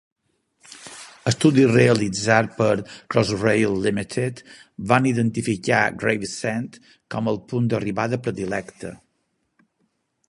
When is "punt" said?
7.53-7.71